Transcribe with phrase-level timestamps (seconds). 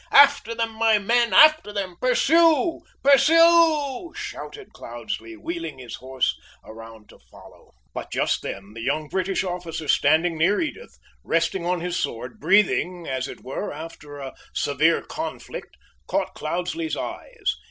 [0.11, 1.31] After them, my men!
[1.31, 1.95] After them!
[2.01, 2.81] Pursue!
[3.03, 7.75] pursue!" shouted Cloudesley, wheeling his horse around to follow.
[7.93, 13.05] But just then, the young British officer standing near Edith, resting on his sword, breathing,
[13.07, 15.77] as it were, after a severe conflict,
[16.07, 17.57] caught Cloudesley's eyes.